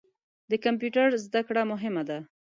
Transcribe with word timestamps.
د 0.51 0.53
کمپیوټر 0.65 1.09
زده 1.25 1.41
کړه 1.47 1.61
مهمه 1.71 2.03
ده. 2.09 2.19